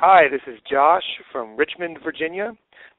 [0.00, 1.02] Hi, this is Josh
[1.32, 2.52] from Richmond, Virginia.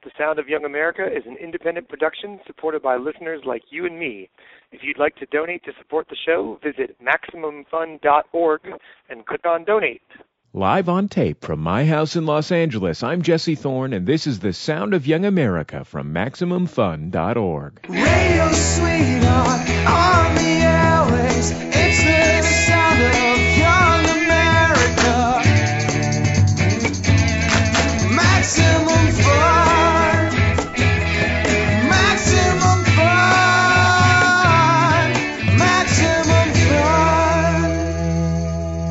[0.04, 3.98] The Sound of Young America is an independent production supported by listeners like you and
[3.98, 4.30] me.
[4.74, 8.62] If you'd like to donate to support the show, visit MaximumFun.org
[9.10, 10.02] and click on Donate.
[10.52, 14.40] Live on tape from my house in Los Angeles, I'm Jesse Thorne, and this is
[14.40, 17.80] the Sound of Young America from MaximumFun.org.
[17.88, 19.69] Radio sweetheart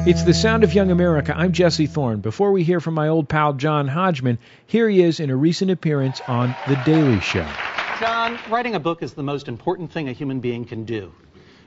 [0.09, 1.35] It's the Sound of Young America.
[1.37, 2.21] I'm Jesse Thorne.
[2.21, 5.71] Before we hear from my old pal John Hodgman, here he is in a recent
[5.71, 7.47] appearance on The Daily Show.
[8.01, 11.13] John, writing a book is the most important thing a human being can do.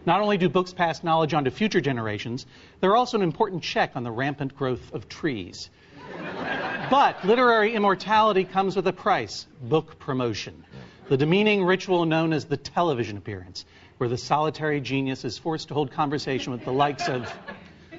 [0.08, 2.48] Not only do books pass knowledge on to future generations,
[2.80, 5.70] they're also an important check on the rampant growth of trees.
[6.90, 10.66] But literary immortality comes with a price book promotion.
[11.10, 13.66] The demeaning ritual known as the television appearance,
[14.00, 17.32] where the solitary genius is forced to hold conversation with the likes of,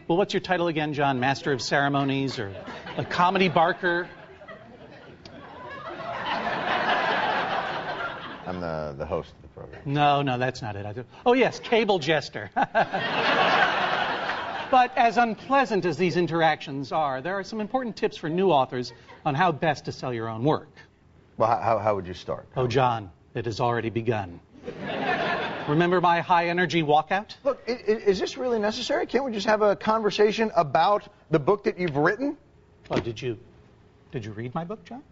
[0.08, 1.20] well, what's your title again, John?
[1.20, 2.54] Master of Ceremonies or
[2.96, 4.08] a comedy barker?
[8.46, 9.80] I'm the, the host of the program.
[9.84, 11.06] No, no, that's not it.
[11.24, 12.50] Oh, yes, cable jester.
[12.54, 12.66] but
[14.96, 18.92] as unpleasant as these interactions are, there are some important tips for new authors
[19.24, 20.70] on how best to sell your own work.
[21.36, 22.48] Well, how, how would you start?
[22.56, 24.40] Oh, John, it has already begun.
[25.68, 27.36] Remember my high energy walkout?
[27.44, 29.06] Look, is this really necessary?
[29.06, 32.36] Can't we just have a conversation about the book that you've written?
[32.90, 33.38] Oh, did you
[34.10, 35.02] did you read my book, John?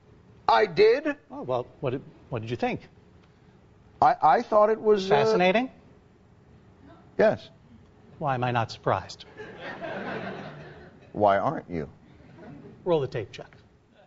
[0.48, 1.16] I did.
[1.30, 2.80] Oh, well, what did, what did you think?
[4.02, 5.70] I, I thought it was uh, Fascinating?
[7.18, 7.48] yes.
[8.18, 9.24] Why am I not surprised?
[11.12, 11.88] Why aren't you?
[12.84, 13.56] Roll the tape, Chuck.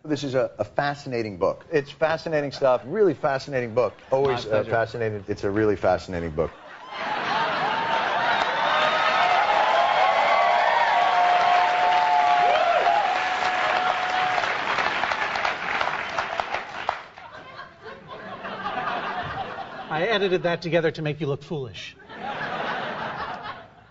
[0.05, 1.65] This is a, a fascinating book.
[1.71, 2.81] It's fascinating stuff.
[2.85, 3.93] Really fascinating book.
[4.11, 5.23] Always uh, fascinating.
[5.29, 6.51] It's a really fascinating book.
[19.89, 21.95] I edited that together to make you look foolish.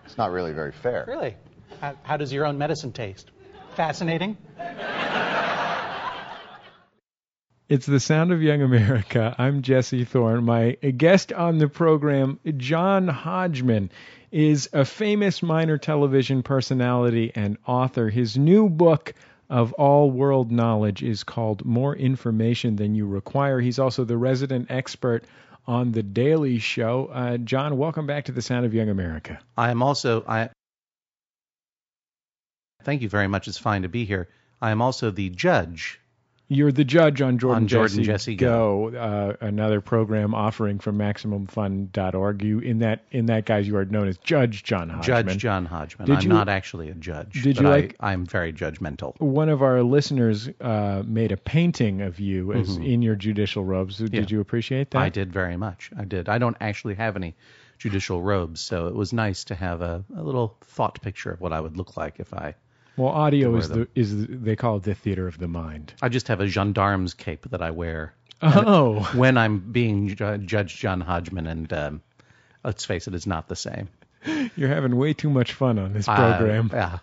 [0.05, 1.05] It's not really very fair.
[1.07, 1.35] Really?
[1.81, 3.31] How, how does your own medicine taste?
[3.75, 4.37] Fascinating?
[7.69, 9.33] It's the Sound of Young America.
[9.37, 10.43] I'm Jesse Thorne.
[10.43, 13.89] My guest on the program, John Hodgman,
[14.31, 18.09] is a famous minor television personality and author.
[18.09, 19.13] His new book
[19.49, 23.61] of all world knowledge is called More Information Than You Require.
[23.61, 25.23] He's also the resident expert
[25.65, 27.09] on The Daily Show.
[27.13, 29.39] Uh, John, welcome back to the Sound of Young America.
[29.57, 30.49] I am also I
[32.83, 33.47] Thank you very much.
[33.47, 34.27] It's fine to be here.
[34.61, 36.01] I am also the judge.
[36.49, 40.97] You're the judge on Jordan, On Jordan Jesse, Jesse Go, uh, another program offering from
[40.97, 42.43] MaximumFun.org.
[42.43, 45.27] You in that in that guys you are known as Judge John Hodgman.
[45.27, 46.05] Judge John Hodgman.
[46.07, 47.41] Did I'm you- not actually a judge.
[47.43, 49.19] Did but you I, like- I'm very judgmental.
[49.19, 53.97] One of our listeners uh, made a painting of you as in your judicial robes.
[53.97, 54.15] Did Mm-hmm.
[54.15, 54.25] Yeah.
[54.29, 54.99] you appreciate that?
[55.01, 55.91] I did very much.
[55.97, 56.29] I did.
[56.29, 57.35] I don't actually have any
[57.79, 61.51] judicial robes, so it was nice to have a, a little thought picture of what
[61.53, 62.55] I would look like if I.
[62.97, 65.93] Well, audio is the is the, they call it the theater of the mind.
[66.01, 70.75] I just have a gendarme's cape that I wear Oh, when I'm being ju- Judge
[70.77, 72.01] John Hodgman, and um,
[72.63, 73.87] let's face it, it's not the same.
[74.55, 76.69] you're having way too much fun on this Uh, program.
[76.73, 76.99] yeah.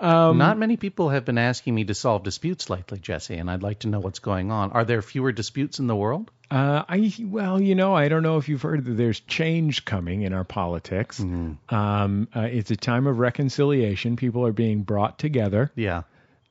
[0.00, 3.62] Um, Not many people have been asking me to solve disputes lately, Jesse, and I'd
[3.62, 4.72] like to know what's going on.
[4.72, 6.32] Are there fewer disputes in the world?
[6.54, 10.22] Uh, I well, you know, I don't know if you've heard that there's change coming
[10.22, 11.18] in our politics.
[11.18, 11.74] Mm-hmm.
[11.74, 14.14] Um, uh, it's a time of reconciliation.
[14.14, 15.72] People are being brought together.
[15.74, 16.02] Yeah.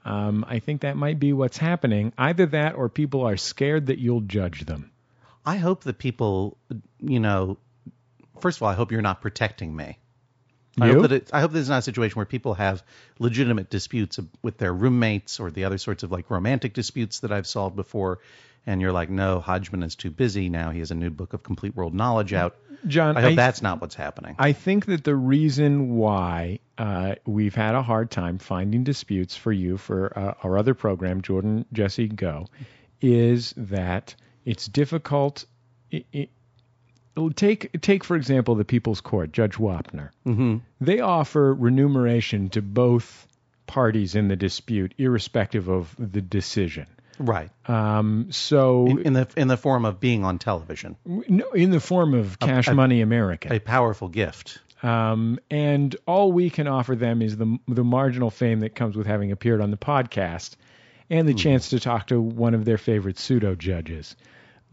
[0.03, 2.12] Um, I think that might be what's happening.
[2.18, 4.92] Either that, or people are scared that you'll judge them.
[5.46, 6.58] I hope that people,
[7.00, 7.58] you know,
[8.42, 10.00] first of all, I hope you're not protecting me.
[10.81, 10.94] I You?
[10.96, 12.84] hope that it, I hope this is not a situation where people have
[13.19, 17.48] legitimate disputes with their roommates or the other sorts of like romantic disputes that I've
[17.48, 18.19] solved before,
[18.65, 20.71] and you're like, no, Hodgman is too busy now.
[20.71, 22.56] He has a new book of complete world knowledge out.
[22.88, 24.36] John, I hope I- that's not what's happening.
[24.39, 29.51] I think that the reason why uh, we've had a hard time finding disputes for
[29.51, 32.48] you for uh, our other program, Jordan Jesse Go,
[33.01, 34.15] is that
[34.45, 35.45] it's difficult.
[35.92, 36.30] It, it,
[37.36, 40.09] take take for example the People's Court, Judge Wapner.
[40.25, 40.57] Mm-hmm.
[40.81, 43.27] They offer remuneration to both
[43.66, 46.88] parties in the dispute, irrespective of the decision.
[47.19, 47.50] Right.
[47.69, 51.80] Um, so in, in the in the form of being on television, no, in the
[51.80, 54.60] form of cash a- money America, a powerful gift.
[54.81, 59.07] Um, and all we can offer them is the the marginal fame that comes with
[59.07, 60.56] having appeared on the podcast.
[61.10, 61.27] and Hmm.
[61.27, 64.16] the chance to talk to one of their favorite pseudo judges.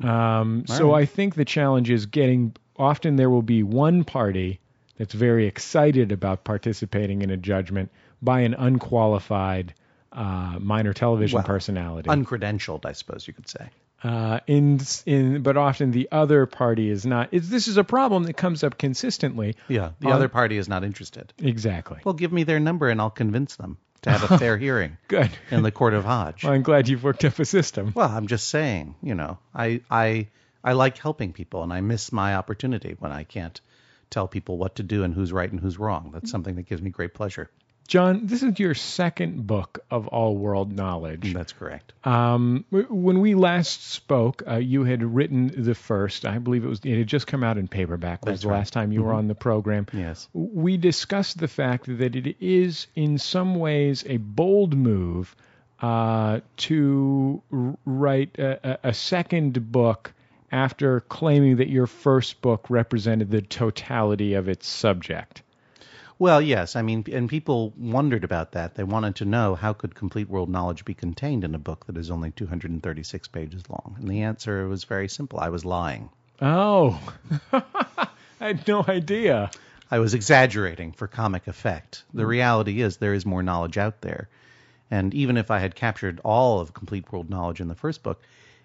[0.02, 1.02] Um, so right.
[1.02, 2.54] I think the challenge is getting.
[2.76, 4.60] Often there will be one party
[4.96, 7.90] that's very excited about participating in a judgment
[8.22, 9.75] by an unqualified
[10.12, 12.08] uh, minor television Well, personality.
[12.08, 13.68] Uncredentialed, I suppose you could say.
[14.02, 17.28] uh, in in but often the other party is not.
[17.32, 19.56] It's, this is a problem that comes up consistently.
[19.68, 21.32] Yeah, the on- other party is not interested.
[21.38, 21.98] Exactly.
[22.04, 25.30] Well, give me their number and I'll convince them to have a fair hearing Good.
[25.50, 26.44] in the court of Hodge.
[26.44, 27.92] Well, I'm glad you've worked up a system.
[27.94, 30.28] Well, I'm just saying, you know, I I
[30.64, 33.60] I like helping people, and I miss my opportunity when I can't
[34.10, 36.10] tell people what to do and who's right and who's wrong.
[36.12, 37.48] That's something that gives me great pleasure.
[37.90, 41.34] John, this is your second book of all world knowledge.
[41.34, 41.92] That's correct.
[42.04, 46.25] Um, when we last spoke, uh, you had written the first.
[46.25, 48.25] I believe it was it had just come out in paperback.
[48.25, 48.58] Was That's the right.
[48.58, 49.88] last time you were on the program?
[49.92, 50.28] Yes.
[50.32, 55.34] We discussed the fact that it is, in some ways, a bold move
[55.81, 60.12] uh, to write a a second book
[60.52, 65.43] after claiming that your first book represented the totality of its subject.
[66.20, 68.75] Well, yes, I mean, and people wondered about that.
[68.75, 71.96] They wanted to know how could complete world knowledge be contained in a book that
[71.96, 73.96] is only 236 pages long.
[73.99, 75.40] And the answer was very simple.
[75.40, 76.11] I was lying.
[76.43, 77.00] Oh,
[77.55, 78.08] I
[78.38, 79.50] had no idea.
[79.90, 82.05] I was exaggerating for comic effect.
[82.12, 82.28] The hmm.
[82.28, 84.28] reality is there is more knowledge out there.
[84.90, 88.20] And even if I had captured all of complete world knowledge in the first book,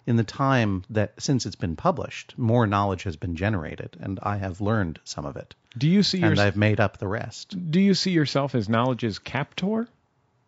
[0.08, 4.38] in the time that since it's been published, more knowledge has been generated, and I
[4.38, 7.56] have learned some of it, Do you see and your, I've made up the rest.
[7.72, 9.88] Do you see yourself as knowledge's captor?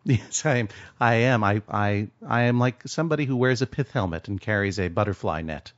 [0.04, 0.68] Yes, I am.
[0.98, 1.44] I am.
[1.44, 5.42] I, I, I am like somebody who wears a pith helmet and carries a butterfly
[5.42, 5.72] net,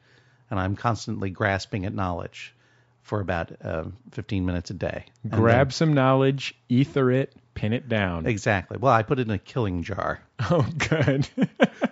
[0.51, 2.55] and I'm constantly grasping at knowledge
[3.03, 5.07] for about uh, 15 minutes a day.
[5.29, 8.27] Grab some knowledge, ether it, pin it down.
[8.27, 8.77] exactly.
[8.79, 10.21] Well, I put it in a killing jar.
[10.51, 11.29] Oh, good.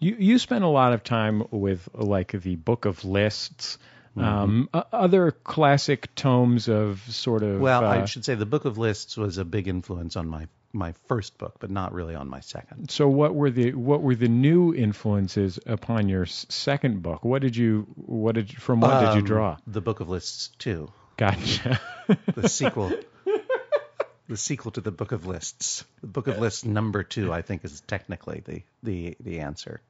[0.00, 3.78] you you spent a lot of time with like the Book of Lists,
[4.16, 4.24] Mm-hmm.
[4.26, 7.60] um, other classic tomes of sort of.
[7.60, 10.48] Well, uh, I should say the Book of Lists was a big influence on my
[10.72, 12.90] my first book, but not really on my second.
[12.90, 17.24] so what were the what were the new influences upon your second book?
[17.24, 19.56] What did you what did from what did you Um, draw?
[19.68, 21.80] The Book of Lists 2, Gotcha.
[22.34, 22.92] the sequel.
[24.28, 25.84] the sequel to the Book of Lists.
[26.00, 29.80] The Book of Lists number 2 I think is technically the the the answer.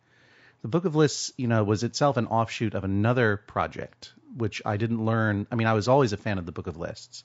[0.62, 4.76] The Book of Lists, you know, was itself an offshoot of another project which I
[4.76, 5.46] didn't learn.
[5.50, 7.24] I mean, I was always a fan of the Book of Lists.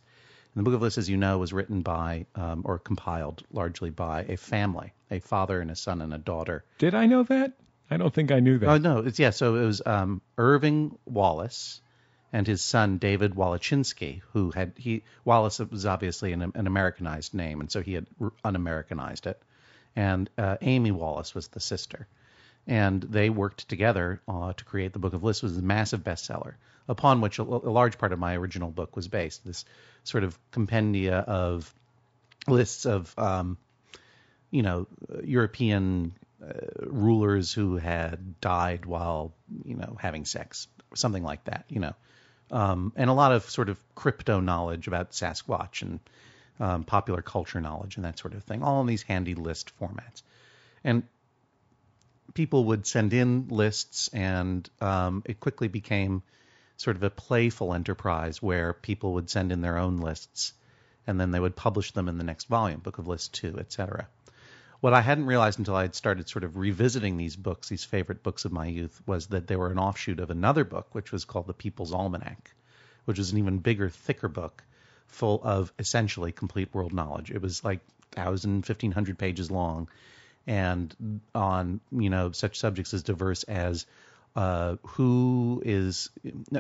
[0.53, 3.89] And the Book of Lists, as you know, was written by um, or compiled largely
[3.89, 6.63] by a family, a father and a son and a daughter.
[6.77, 7.53] did I know that?
[7.91, 8.69] I don't think I knew that.
[8.69, 9.29] Oh no, it's yeah.
[9.29, 11.81] So it was um, Irving Wallace
[12.33, 17.59] and his son David Wallechinsky, who had he Wallace was obviously an, an Americanized name,
[17.59, 18.07] and so he had
[18.43, 19.39] un-Americanized it.
[19.95, 22.07] And uh, Amy Wallace was the sister,
[22.67, 26.03] and they worked together uh, to create the Book of Lists, which was a massive
[26.03, 26.55] bestseller,
[26.87, 29.45] upon which a, a large part of my original book was based.
[29.45, 29.65] This
[30.03, 31.73] sort of compendia of
[32.47, 33.57] lists of um,
[34.55, 34.87] you know,
[35.23, 39.33] European uh, rulers who had died while,
[39.65, 41.93] you know, having sex, something like that, you know,
[42.51, 45.99] um, and a lot of sort of crypto knowledge about Sasquatch and
[46.59, 50.21] um, popular culture knowledge and that sort of thing, all in these handy list formats.
[50.85, 51.03] And
[52.35, 56.21] people would send in lists, and um, it quickly became
[56.77, 60.53] sort of a playful enterprise where people would send in their own lists,
[61.07, 64.07] and then they would publish them in the next volume, Book of Lists Two, etc.
[64.81, 68.21] What I hadn't realized until I had started sort of revisiting these books, these favorite
[68.21, 71.25] books of my youth, was that they were an offshoot of another book, which was
[71.25, 72.53] called The People's Almanac,
[73.05, 74.61] which was an even bigger, thicker book
[75.07, 77.31] full of essentially complete world knowledge.
[77.31, 77.79] It was like
[78.15, 79.87] 1,000, 1,500 pages long
[80.47, 83.85] and on, you know, such subjects as diverse as
[84.35, 86.09] uh, who is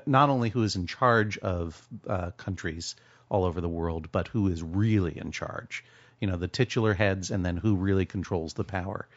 [0.05, 2.95] not only who is in charge of uh, countries
[3.29, 5.83] all over the world, but who is really in charge.
[6.19, 9.07] You know, the titular heads, and then who really controls the power.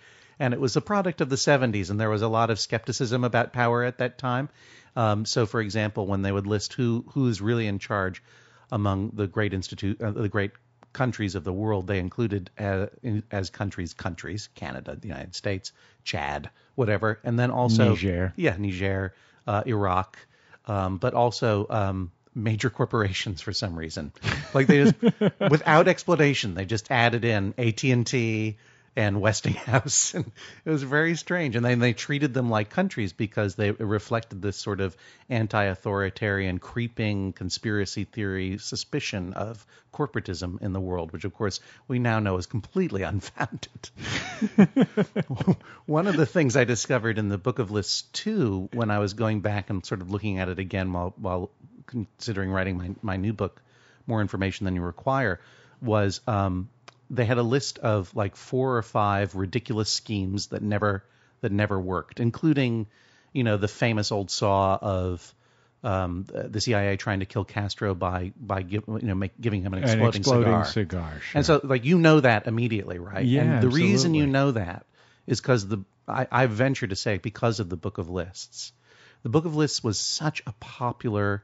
[0.40, 3.24] And it was a product of the 70s, and there was a lot of skepticism
[3.24, 4.48] about power at that time.
[4.96, 8.22] Um, so, for example, when they would list who who is really in charge
[8.70, 10.52] among the great institute, uh, the great
[10.92, 15.72] countries of the world, they included uh, in, as countries countries Canada, the United States,
[16.04, 18.32] Chad, whatever, and then also Niger.
[18.36, 19.14] yeah, Niger,
[19.46, 20.18] uh, Iraq,
[20.66, 24.12] um, but also um, major corporations for some reason.
[24.54, 24.94] Like they just,
[25.50, 27.84] without explanation, they just added in AT
[28.96, 30.14] and Westinghouse.
[30.18, 30.30] And
[30.64, 31.56] it was very strange.
[31.56, 34.96] And then they treated them like countries because they reflected this sort of
[35.28, 41.98] anti authoritarian, creeping conspiracy theory suspicion of corporatism in the world, which, of course, we
[41.98, 43.90] now know is completely unfounded.
[45.86, 49.14] One of the things I discovered in the Book of Lists 2, when I was
[49.14, 51.50] going back and sort of looking at it again while, while
[51.86, 53.62] considering writing my, my new book,
[54.06, 55.40] More Information Than You Require,
[55.80, 56.68] was um,
[57.10, 61.04] they had a list of like four or five ridiculous schemes that never
[61.40, 62.86] that never worked, including,
[63.32, 65.34] you know, the famous old saw of
[65.84, 69.72] um, the CIA trying to kill Castro by by give, you know make, giving him
[69.74, 70.64] an exploding, An exploding, cigar.
[70.64, 71.20] cigar.
[71.20, 71.38] sure.
[71.38, 73.24] And so like you know that immediately, right?
[73.24, 74.86] Yeah, And the reason you know that
[75.26, 78.72] is because the I, I venture to say because of the Book of Lists.
[79.22, 81.42] The Book of Lists was such a popular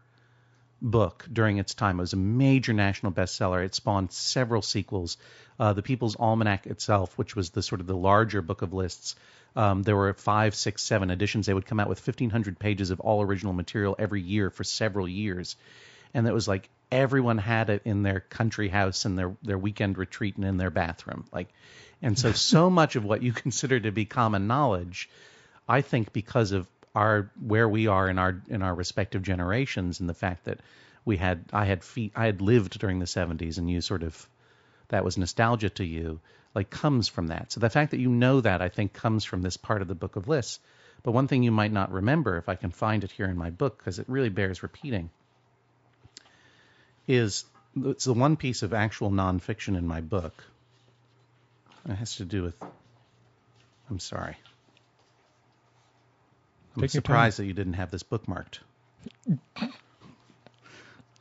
[0.84, 1.98] book during its time.
[1.98, 3.64] It was a major national bestseller.
[3.64, 5.16] It spawned several sequels.
[5.58, 9.16] Uh, the People's Almanac itself, which was the sort of the larger book of lists,
[9.56, 11.46] um, there were five, six, seven editions.
[11.46, 15.08] They would come out with 1,500 pages of all original material every year for several
[15.08, 15.56] years,
[16.12, 19.96] and it was like everyone had it in their country house and their their weekend
[19.96, 21.24] retreat and in their bathroom.
[21.32, 21.48] Like,
[22.02, 25.08] and so so much of what you consider to be common knowledge,
[25.68, 30.08] I think because of our where we are in our in our respective generations and
[30.08, 30.60] the fact that
[31.04, 31.82] we had I had
[32.14, 34.28] I had lived during the 70s and you sort of
[34.88, 36.20] that was nostalgia to you
[36.54, 37.50] like comes from that.
[37.52, 39.94] So the fact that you know that I think comes from this part of the
[39.94, 40.60] book of lists.
[41.02, 43.50] But one thing you might not remember if I can find it here in my
[43.50, 45.10] book because it really bears repeating
[47.06, 47.44] is
[47.76, 50.44] it's the one piece of actual nonfiction in my book.
[51.88, 52.56] It has to do with
[53.90, 54.36] I'm sorry.
[56.76, 58.58] I'm Take surprised that you didn't have this bookmarked.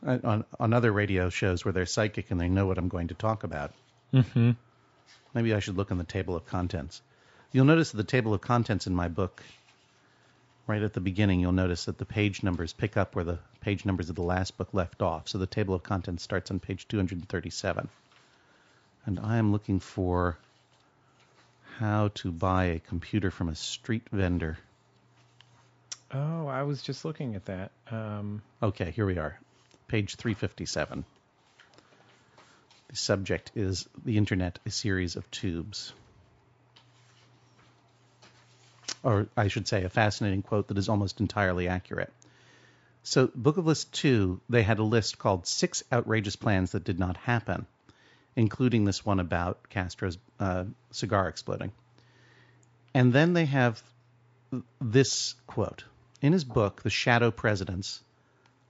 [0.06, 3.10] I- on on other radio shows where they're psychic and they know what I'm going
[3.10, 3.72] to talk about.
[4.12, 4.52] hmm
[5.34, 7.02] Maybe I should look in the table of contents.
[7.52, 9.42] You'll notice that the table of contents in my book,
[10.68, 13.84] right at the beginning, you'll notice that the page numbers pick up where the page
[13.86, 15.28] numbers of the last book left off.
[15.28, 17.90] So the table of contents starts on page 237.
[19.06, 20.38] And I am looking for
[21.78, 24.58] how to buy a computer from a street vendor.
[26.14, 27.72] Oh, I was just looking at that.
[27.90, 29.40] Um, Okay, here we are.
[29.88, 31.06] Page 357.
[32.90, 35.92] The subject is the internet, a series of tubes.
[39.02, 42.14] Or I should say, a fascinating quote that is almost entirely accurate.
[43.02, 47.00] So, Book of List 2, they had a list called Six Outrageous Plans That Did
[47.00, 47.66] Not Happen,
[48.36, 51.72] including this one about Castro's uh, cigar exploding.
[52.94, 53.82] And then they have
[54.80, 55.84] this quote.
[56.24, 58.02] In his book, The Shadow Presidents,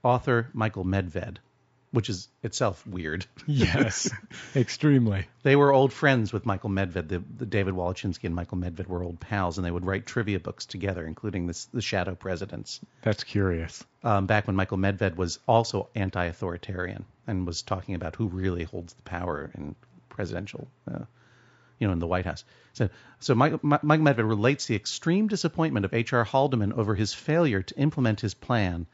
[0.02, 1.36] author Michael Medved,
[1.92, 3.26] which is itself weird.
[3.46, 4.10] yes,
[4.56, 5.28] extremely.
[5.44, 7.06] They were old friends with Michael Medved.
[7.06, 10.40] The, the David Wallechinsky and Michael Medved were old pals, and they would write trivia
[10.40, 12.80] books together, including this, The Shadow Presidents.
[13.02, 13.84] That's curious.
[14.02, 18.94] Um, back when Michael Medved was also anti-authoritarian and was talking about who really holds
[18.94, 19.76] the power in
[20.08, 21.04] presidential, uh,
[21.84, 22.44] you know, in the White House.
[22.72, 22.88] So,
[23.20, 26.24] so Michael, Mi- Medved relates the extreme disappointment of H.R.
[26.24, 28.86] Haldeman over his failure to implement his plan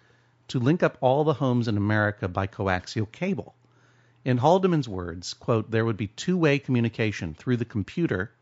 [0.49, 3.55] to link up all the homes in America by coaxial cable.
[4.25, 8.33] In Haldeman's words, quote, there would be two-way communication through the computer.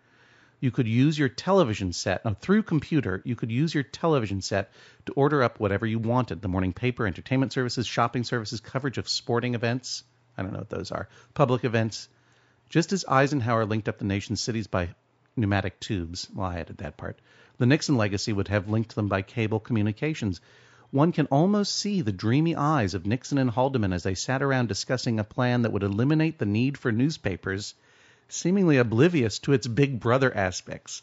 [0.61, 3.21] You could use your television set no, through computer.
[3.27, 4.73] You could use your television set
[5.05, 9.11] to order up whatever you wanted: the morning paper, entertainment services, shopping services, coverage of
[9.11, 10.05] sporting events.
[10.39, 11.07] I don't know what those are.
[11.35, 12.09] Public events.
[12.69, 14.91] Just as Eisenhower linked up the nation's cities by
[15.37, 17.19] pneumatic tubes, well, I added that part.
[17.57, 20.43] The Nixon legacy would have linked them by cable communications.
[20.91, 24.69] One can almost see the dreamy eyes of Nixon and Haldeman as they sat around
[24.69, 27.75] discussing a plan that would eliminate the need for newspapers,
[28.29, 31.01] seemingly oblivious to its big brother aspects.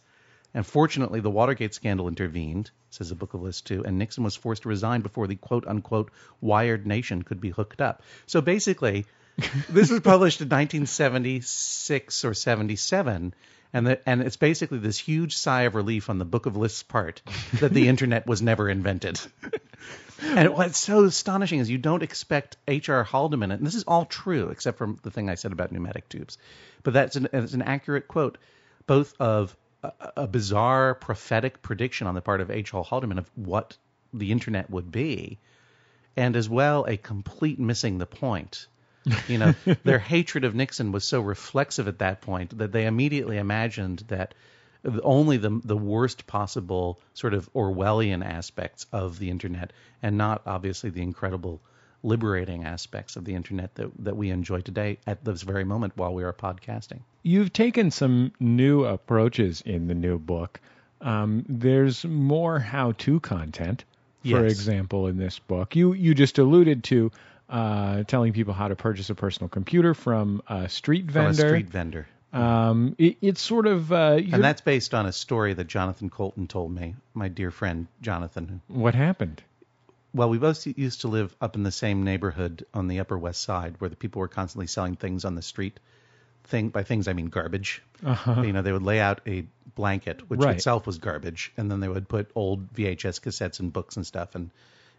[0.53, 4.35] And fortunately, the Watergate scandal intervened, says the Book of List 2, and Nixon was
[4.35, 8.03] forced to resign before the quote unquote wired nation could be hooked up.
[8.27, 9.05] So basically,
[9.69, 13.33] this was published in 1976 or 77.
[13.73, 16.83] And, the, and it's basically this huge sigh of relief on the Book of Lists
[16.83, 17.21] part
[17.59, 19.19] that the internet was never invented.
[20.21, 23.03] And what's so astonishing is you don't expect H.R.
[23.03, 26.37] Haldeman, and this is all true except for the thing I said about pneumatic tubes,
[26.83, 28.37] but that's an, an accurate quote,
[28.87, 32.83] both of a, a bizarre prophetic prediction on the part of H.R.
[32.83, 33.77] Haldeman of what
[34.13, 35.39] the internet would be,
[36.15, 38.67] and as well a complete missing the point.
[39.27, 43.37] You know, their hatred of Nixon was so reflexive at that point that they immediately
[43.37, 44.33] imagined that
[45.03, 50.89] only the the worst possible sort of Orwellian aspects of the internet, and not obviously
[50.91, 51.59] the incredible
[52.03, 56.13] liberating aspects of the internet that, that we enjoy today at this very moment while
[56.13, 56.99] we are podcasting.
[57.23, 60.59] You've taken some new approaches in the new book.
[61.01, 63.85] Um, there's more how-to content,
[64.21, 64.51] for Yes.
[64.51, 65.75] example, in this book.
[65.75, 67.11] You you just alluded to
[67.49, 71.33] uh, telling people how to purchase a personal computer from a street vendor.
[71.35, 72.07] From a street vendor.
[72.33, 76.47] Um, it, it's sort of uh, And that's based on a story that Jonathan Coulton
[76.47, 78.61] told me, my dear friend Jonathan.
[78.67, 79.41] what happened.
[80.13, 83.41] Well, we both used to live up in the same neighborhood on the Upper West
[83.41, 85.79] Side where the people were constantly selling things on the street.
[86.45, 87.81] Thing by things I mean garbage.
[88.05, 88.41] Uh-huh.
[88.41, 90.55] You know, they would lay out a blanket, which Right.
[90.55, 94.35] itself was garbage, and then they would put old VHS cassettes and books and stuff,
[94.35, 94.51] and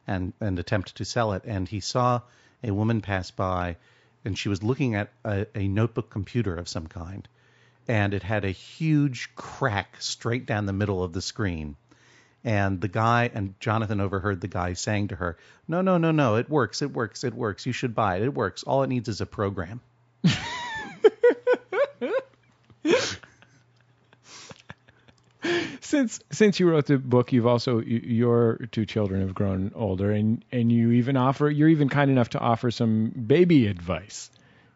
[0.06, 1.42] and and attempt to sell it.
[1.44, 2.20] And he saw
[2.62, 3.76] a woman pass by,
[4.25, 7.28] and she was looking at a, a notebook computer of some kind,
[7.88, 11.76] and it had a huge crack straight down the middle of the screen.
[12.44, 15.36] And the guy and Jonathan overheard the guy saying to her,
[15.66, 17.66] "No, no, no, no, it works, it works, it works.
[17.66, 18.22] You should buy it.
[18.22, 18.62] It works.
[18.62, 19.80] All it needs is a program."
[25.97, 30.45] since since you wrote the book, you've also your two children have grown older, and
[30.53, 34.31] and you even offer you're even kind enough to offer some baby advice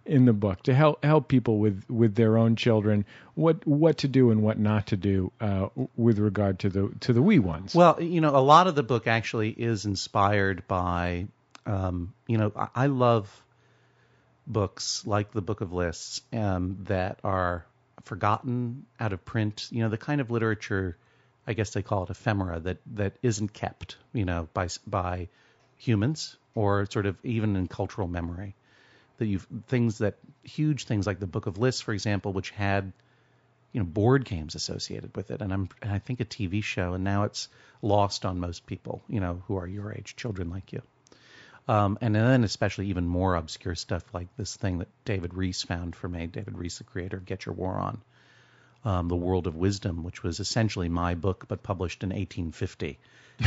[0.07, 4.09] in the book to help help people with with their own children what what to
[4.09, 7.75] do and what not to do uh, with regard to the to the wee ones.
[7.75, 11.27] Well, you know, a lot of the book actually is inspired by,
[11.67, 13.45] um, you know, I, I love
[14.47, 17.67] books like the Book of Lists um, that are
[18.05, 19.69] forgotten, out of print.
[19.71, 20.97] You know, the kind of literature,
[21.47, 25.29] I guess they call it ephemera, that that isn't kept, you know, by by
[25.77, 28.55] humans or sort of even in cultural memory.
[29.19, 32.93] That you've things that huge things like the Book of Lists, for example, which had
[33.73, 35.41] you know board games associated with it.
[35.41, 37.49] And i'm and i think a tv show and now it's
[37.83, 40.83] lost on most people you know who are your age children like you.
[41.69, 45.95] Um, and then especially even more obscure stuff like this thing that david rees found
[45.95, 48.01] for me david rees the creator get your war on
[48.85, 52.99] um, the world of wisdom which was essentially my book but published in 1850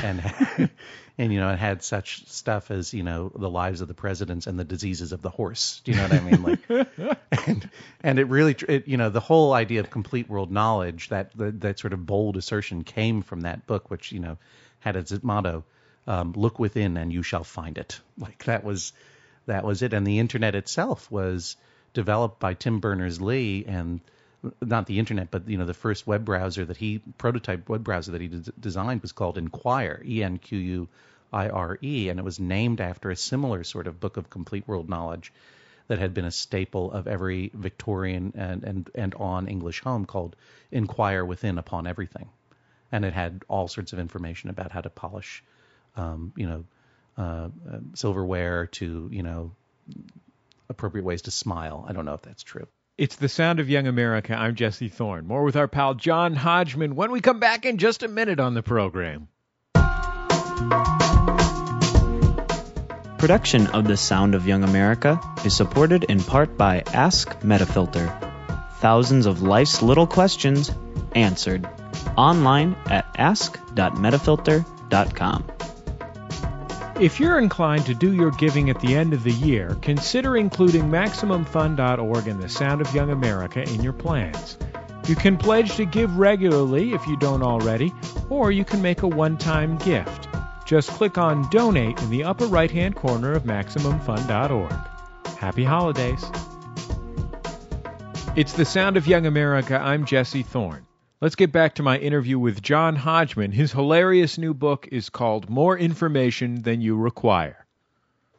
[0.01, 0.69] and
[1.17, 4.47] and you know it had such stuff as you know the lives of the presidents
[4.47, 5.81] and the diseases of the horse.
[5.83, 6.43] Do you know what i mean?
[6.43, 7.69] Like and
[8.01, 11.61] and it really it, you know the whole idea of complete world knowledge that that,
[11.61, 14.37] that sort of bold assertion came from that book which you know
[14.79, 15.63] had as its motto
[16.07, 17.99] um, look within and you shall find it.
[18.17, 18.93] Like that was
[19.45, 19.93] that was it.
[19.93, 21.55] And the internet itself was
[21.93, 24.01] developed by tim berners-lee and
[24.61, 28.11] not the internet but you know the first web browser that he prototype web browser
[28.11, 30.87] that he d- designed was called Enquire E N Q U
[31.31, 34.67] I R E and it was named after a similar sort of book of complete
[34.67, 35.31] world knowledge
[35.87, 40.35] that had been a staple of every Victorian and and and on English home called
[40.71, 42.29] Enquire Within Upon Everything,
[42.91, 45.43] and it had all sorts of information about how to polish,
[45.95, 46.63] um, you know,
[47.17, 49.51] uh, uh, silverware to you know
[50.69, 51.85] appropriate ways to smile.
[51.87, 52.67] I don't know if that's true.
[52.95, 54.35] It's the sound of young America.
[54.35, 55.25] I'm Jesse Thorne.
[55.25, 58.53] More with our pal John Hodgman when we come back in just a minute on
[58.53, 59.29] the program.
[63.17, 68.15] Production of The Sound of Young America is supported in part by Ask Metafilter.
[68.73, 70.69] Thousands of life's little questions
[71.15, 71.67] answered.
[72.15, 75.45] Online at ask.metafilter.com.
[76.99, 80.83] If you're inclined to do your giving at the end of the year, consider including
[80.83, 84.57] MaximumFun.org and the Sound of Young America in your plans.
[85.07, 87.91] You can pledge to give regularly if you don't already,
[88.29, 90.27] or you can make a one time gift.
[90.65, 95.37] Just click on Donate in the upper right hand corner of MaximumFun.org.
[95.37, 96.23] Happy holidays!
[98.35, 99.77] It's the Sound of Young America.
[99.77, 100.85] I'm Jesse Thorne.
[101.23, 103.53] Let's get back to my interview with John Hodgman.
[103.53, 107.65] His hilarious new book is called More Information Than You Require.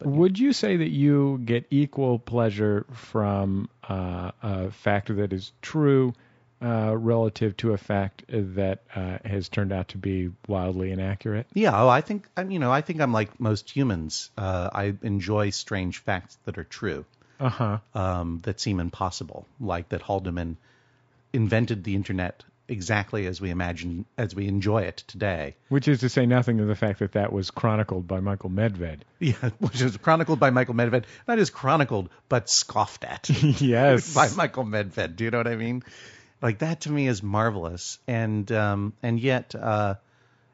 [0.03, 6.13] Would you say that you get equal pleasure from uh, a fact that is true
[6.61, 11.47] uh, relative to a fact that uh, has turned out to be wildly inaccurate?
[11.55, 14.29] Yeah, oh, I think I'm, you know, I think I'm like most humans.
[14.37, 17.07] Uh, I enjoy strange facts that are true,
[17.41, 17.79] Uh huh.
[17.95, 20.59] um, that seem impossible, like that Haldeman
[21.33, 25.57] invented the internet exactly as we imagine, as we enjoy it today.
[25.69, 29.01] Which is to say nothing of the fact that that was chronicled by Michael Medved.
[29.19, 31.05] Yeah, which is chronicled by Michael Medved.
[31.27, 33.31] Not just chronicled, but scoffed at.
[33.61, 34.13] yes.
[34.15, 35.17] by Michael Medved.
[35.17, 35.83] Do you know what I mean?
[36.43, 39.95] Like that to me is marvelous, and um, and yet, uh,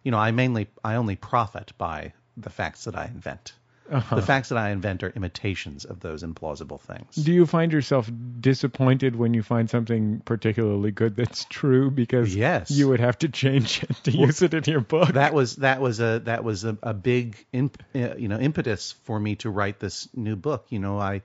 [0.04, 3.52] you know, I mainly I only profit by the facts that I invent.
[3.90, 4.16] Uh-huh.
[4.16, 7.16] The facts that I invent are imitations of those implausible things.
[7.16, 8.08] Do you find yourself
[8.40, 12.70] disappointed when you find something particularly good that's true because Yes.
[12.70, 15.08] you would have to change it to use it in your book?
[15.14, 18.92] that was that was a that was a, a big imp, uh, you know impetus
[19.04, 20.66] for me to write this new book.
[20.70, 21.22] You know, I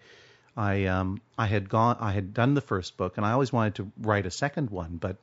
[0.58, 3.76] I um I had gone I had done the first book and I always wanted
[3.76, 5.18] to write a second one, but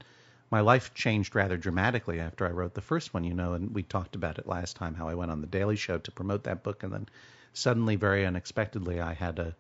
[0.53, 3.25] my life changed rather dramatically after I wrote the first one.
[3.25, 5.77] You know, and we talked about it last time how I went on the Daily
[5.77, 7.09] Show to promote that book, and then
[7.55, 9.57] suddenly, very unexpectedly, I had a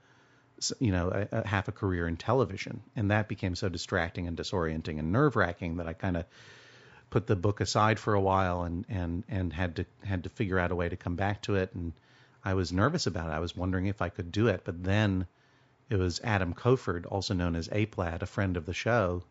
[0.79, 4.37] you know a, a half a career in television, and that became so distracting and
[4.37, 6.27] disorienting and nerve wracking that I kind of
[7.09, 10.59] put the book aside for a while and and and had to had to figure
[10.59, 11.95] out a way to come back to it and
[12.45, 13.33] I was nervous about it.
[13.33, 15.27] I was wondering if I could do it, but then
[15.89, 19.23] it was Adam Koford, also known as Apelad, a friend of the show,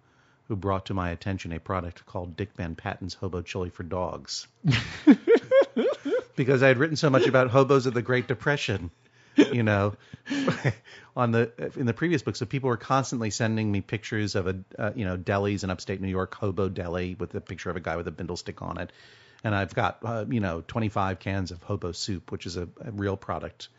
[0.47, 4.47] who brought to my attention a product called Dick Van Patten's Hobo Chili for Dogs.
[6.35, 8.91] because I had written so much about hobos of the Great Depression,
[9.35, 9.95] you know,
[11.15, 12.35] on the in the previous book.
[12.35, 16.01] So people were constantly sending me pictures of a uh, you know delis in upstate
[16.01, 18.77] New York, hobo deli with a picture of a guy with a bindle stick on
[18.77, 18.91] it,
[19.43, 22.91] and I've got uh, you know 25 cans of hobo soup, which is a, a
[22.91, 23.69] real product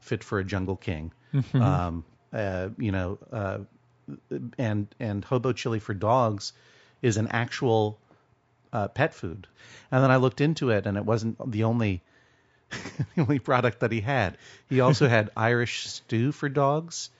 [0.00, 1.12] fit for a jungle king.
[1.54, 3.58] Um, uh, you know, uh,
[4.58, 6.52] and and hobo chili for dogs
[7.02, 7.98] is an actual
[8.72, 9.46] uh, pet food.
[9.90, 12.02] And then I looked into it, and it wasn't the only
[12.70, 14.36] the only product that he had.
[14.68, 17.10] He also had Irish stew for dogs,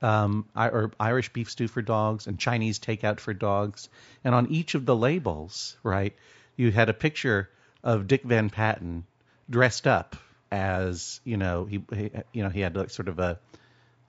[0.00, 3.88] um, or Irish beef stew for dogs, and Chinese takeout for dogs.
[4.24, 6.14] And on each of the labels, right,
[6.56, 7.50] you had a picture
[7.82, 9.04] of Dick Van Patten
[9.50, 10.16] dressed up
[10.52, 13.38] as you know he, he you know he had like sort of a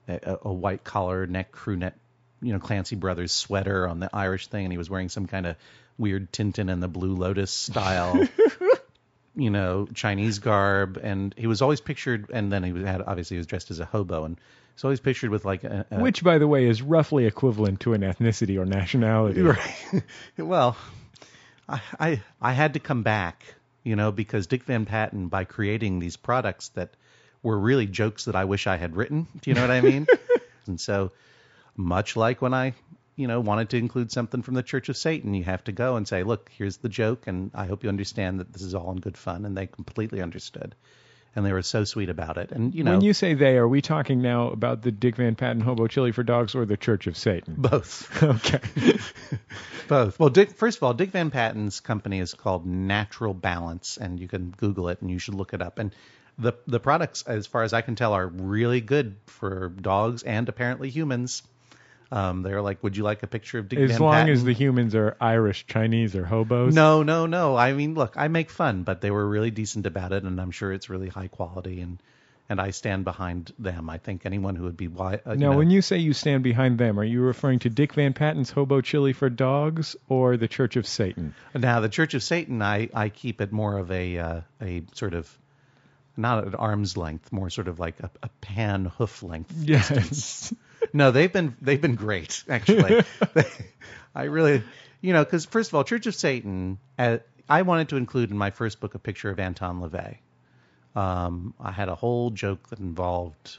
[0.08, 1.96] a, a white collar neck crew neck
[2.44, 5.46] you know Clancy Brothers sweater on the Irish thing, and he was wearing some kind
[5.46, 5.56] of
[5.98, 8.28] weird Tintin and the Blue Lotus style,
[9.36, 12.30] you know, Chinese garb, and he was always pictured.
[12.32, 14.40] And then he was had obviously he was dressed as a hobo, and
[14.76, 17.94] he's always pictured with like a, a Which, by the way, is roughly equivalent to
[17.94, 19.42] an ethnicity or nationality.
[19.42, 20.04] Right.
[20.38, 20.78] well,
[21.68, 23.44] I, I I had to come back,
[23.84, 26.92] you know, because Dick Van Patten, by creating these products that
[27.42, 29.28] were really jokes that I wish I had written.
[29.42, 30.08] Do you know what I mean?
[30.66, 31.12] and so,
[31.76, 32.74] much like when I,
[33.16, 35.96] you know, wanted to include something from the Church of Satan, you have to go
[35.96, 38.92] and say, look, here's the joke, and I hope you understand that this is all
[38.92, 39.46] in good fun.
[39.46, 40.76] And they completely understood.
[41.36, 42.52] And they were so sweet about it.
[42.52, 45.34] And, you know, When you say they, are we talking now about the Dick Van
[45.34, 47.56] Patten Hobo Chili for Dogs or the Church of Satan?
[47.58, 48.22] both.
[48.24, 48.60] Okay.
[49.88, 50.20] Both.
[50.20, 54.28] Well, Dick, first of all, Dick Van Patten's company is called Natural Balance, and you
[54.28, 55.78] can Google it and you should look it up.
[55.80, 55.94] And
[56.38, 60.48] the the products, as far as I can tell, are really good for dogs and
[60.48, 61.44] apparently humans.
[62.12, 63.86] Um, they're like, would you like a picture of Dick Van?
[63.86, 64.30] as Van long Patten?
[64.34, 66.76] as the humans are Irish, Chinese, or hobos.
[66.76, 67.56] No, no, no.
[67.56, 70.52] I mean, look, I make fun, but they were really decent about it, and I'm
[70.52, 71.98] sure it's really high quality, and
[72.50, 73.90] and I stand behind them.
[73.90, 76.44] I think anyone who would be wi- uh, Now, know, when you say you stand
[76.44, 80.50] behind them, are you referring to Dick Van Patten's Hobo Chili for Dogs or the
[80.50, 81.34] Church of Satan?
[81.56, 85.14] Now, the Church of Satan, I, I keep it more of a uh, a sort
[85.14, 85.36] of
[86.16, 89.54] not at arm's length, more sort of like a, a pan hoof length.
[89.58, 90.54] Yes.
[90.94, 93.04] No, they've been they've been great actually.
[93.34, 93.44] They-
[94.16, 94.62] I really,
[95.02, 97.18] you know, because first of all, Church of Satan, uh,
[97.50, 100.18] I wanted to include in my first book a picture of Anton LaVey.
[100.96, 103.58] Um, I had a whole joke that involved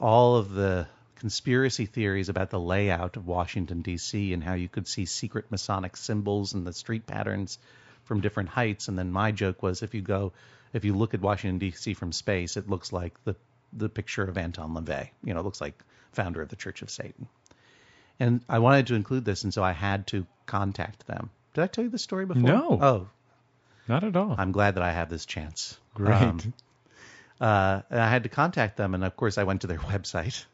[0.00, 4.32] all of the conspiracy theories about the layout of Washington D.C.
[4.32, 7.58] and how you could see secret Masonic symbols and the street patterns
[8.04, 8.88] from different heights.
[8.88, 10.32] And then my joke was, if you go,
[10.72, 11.94] if you look at Washington D.C.
[11.94, 13.36] from space, it looks like the
[13.76, 15.10] the picture of Anton LaVey.
[15.24, 15.82] You know, it looks like
[16.12, 17.28] founder of the Church of Satan.
[18.20, 21.30] And I wanted to include this, and so I had to contact them.
[21.54, 22.42] Did I tell you the story before?
[22.42, 22.78] No.
[22.80, 23.08] Oh,
[23.88, 24.34] Not at all.
[24.38, 25.78] I'm glad that I have this chance.
[25.94, 26.14] Great.
[26.14, 26.52] Um,
[27.40, 30.44] uh, I had to contact them, and of course, I went to their website,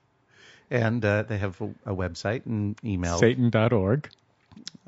[0.70, 3.18] and uh, they have a, a website and email.
[3.18, 4.09] Satan.org.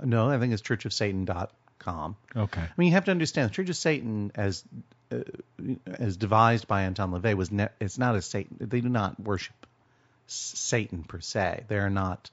[0.02, 2.16] No, I think it's churchofsatan.com.
[2.36, 2.60] Okay.
[2.60, 4.64] I mean, you have to understand, the Church of Satan, as
[5.86, 8.56] as devised by Anton LaVey, was ne- it's not a Satan.
[8.60, 9.66] They do not worship
[10.26, 11.64] Satan per se.
[11.68, 12.30] They are not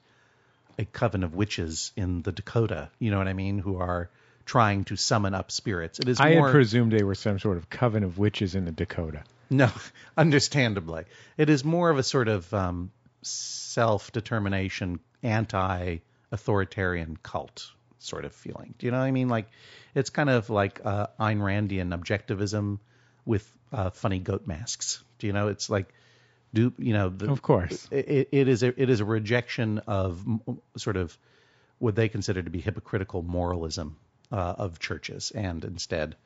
[0.78, 2.90] a coven of witches in the Dakota.
[2.98, 3.58] You know what I mean?
[3.58, 4.10] Who are
[4.50, 6.00] trying to summon up spirits.
[6.00, 8.64] It is I more had presumed they were some sort of coven of witches in
[8.64, 9.22] the Dakota.
[9.48, 9.70] no,
[10.16, 11.04] understandably,
[11.36, 12.90] it is more of a sort of um,
[13.22, 18.74] self-determination, anti-authoritarian cult sort of feeling.
[18.78, 19.28] Do you know what I mean?
[19.28, 19.48] Like,
[19.94, 22.78] it's kind of like uh, Ayn Randian objectivism
[23.24, 25.02] with uh, funny goat masks.
[25.18, 25.48] Do you know?
[25.48, 25.92] It's like,
[26.52, 27.08] do you know?
[27.10, 27.88] The, Of course.
[27.90, 30.24] it, it is a it is a rejection of
[30.76, 31.16] sort of
[31.78, 33.96] what they consider to be hypocritical moralism
[34.32, 36.16] uh, of churches, and instead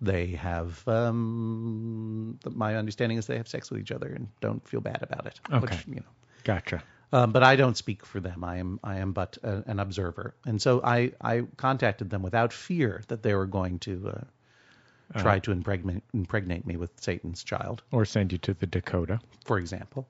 [0.00, 0.86] they have.
[0.88, 5.26] Um, my understanding is they have sex with each other and don't feel bad about
[5.26, 5.40] it.
[5.50, 5.60] Okay.
[5.60, 6.02] Which, you know,
[6.44, 6.82] Gotcha.
[7.12, 8.44] Um, but I don't speak for them.
[8.44, 12.52] I am I am but a, an observer, and so I I contacted them without
[12.52, 17.82] fear that they were going to uh, try to impregnate impregnate me with Satan's child,
[17.90, 19.20] Or send you to the Dakota.
[19.44, 20.06] for example,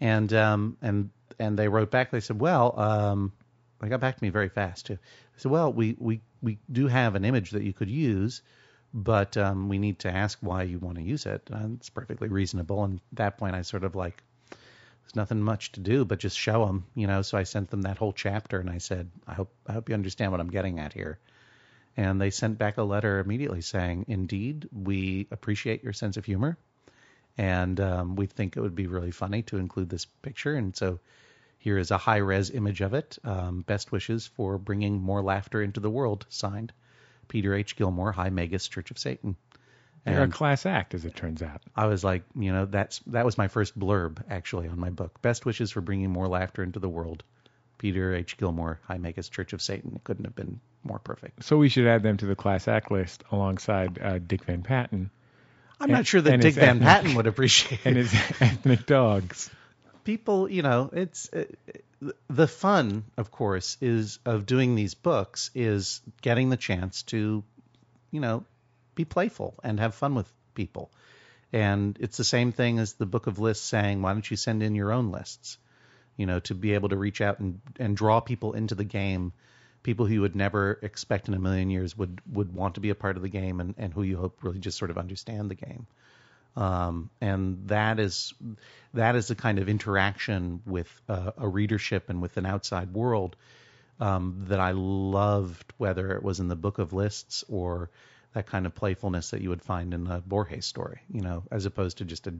[0.00, 2.10] and um and and they wrote back.
[2.10, 3.32] They said, well, um,
[3.80, 4.94] they got back to me very fast too.
[4.96, 8.42] They said, well, we we we do have an image that you could use.
[8.94, 11.50] But um, we need to ask why you want to use it.
[11.50, 12.82] And it's perfectly reasonable.
[12.84, 14.22] And at that point, I sort of like,
[15.06, 17.22] there's nothing much to do but just show them, you know.
[17.22, 19.94] So I sent them that whole chapter, and I said, I hope I hope you
[19.94, 21.20] understand what I'm getting at here.
[21.96, 26.58] And they sent back a letter immediately saying, Indeed, we appreciate your sense of humor,
[27.38, 30.56] and um, we think it would be really funny to include this picture.
[30.56, 30.98] And so
[31.58, 33.16] here is a high res image of it.
[33.22, 36.26] Um, best wishes for bringing more laughter into the world.
[36.30, 36.72] Signed,
[37.28, 37.76] Peter H.
[37.76, 39.36] Gilmore, High Magus Church of Satan.
[40.14, 41.60] They're a class act, as it turns out.
[41.74, 45.20] I was like, you know, that's that was my first blurb actually on my book.
[45.20, 47.22] Best wishes for bringing more laughter into the world.
[47.78, 48.38] Peter H.
[48.38, 49.92] Gilmore, High Magus Church of Satan.
[49.96, 51.44] It couldn't have been more perfect.
[51.44, 55.10] So we should add them to the class act list alongside uh, Dick Van Patten
[55.78, 59.50] I'm And- not sure that Dick Van ethnic- Patten would appreciate and his ethnic dogs.
[60.04, 61.44] People, you know, it's uh,
[62.30, 67.42] the fun, of course, is of doing these books is getting the chance to,
[68.12, 68.44] you know,
[68.96, 70.90] be playful and have fun with people.
[71.52, 74.64] And it's the same thing as the book of lists saying, why don't you send
[74.64, 75.58] in your own lists?
[76.16, 79.32] You know, to be able to reach out and, and draw people into the game,
[79.84, 82.90] people who you would never expect in a million years would, would want to be
[82.90, 85.48] a part of the game and, and who you hope really just sort of understand
[85.50, 85.86] the game.
[86.56, 88.32] Um, and that is
[88.94, 93.36] that is the kind of interaction with a readership and with an outside world
[94.00, 97.90] um, that I loved, whether it was in the Book of Lists or
[98.36, 101.64] that kind of playfulness that you would find in a Borges story, you know, as
[101.64, 102.34] opposed to just a,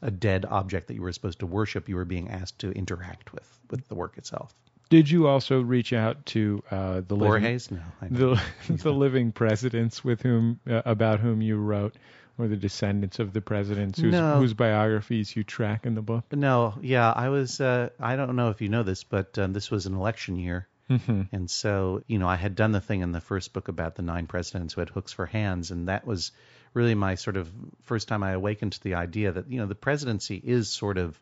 [0.00, 1.88] a dead object that you were supposed to worship.
[1.88, 4.54] You were being asked to interact with with the work itself.
[4.88, 8.38] Did you also reach out to uh, the living, Borges, no, I don't.
[8.68, 11.96] the the living presidents with whom uh, about whom you wrote,
[12.38, 14.38] or the descendants of the presidents whose No.
[14.38, 16.24] whose biographies you track in the book?
[16.32, 17.60] No, yeah, I was.
[17.60, 20.68] Uh, I don't know if you know this, but um, this was an election year,
[20.90, 21.28] Mhm.
[21.32, 24.02] and so you know I had done the thing in the first book about the
[24.02, 26.32] nine presidents who had hooks for hands, and that was
[26.74, 27.50] really my sort of
[27.82, 31.18] first time I awakened to the idea that you know the presidency is sort of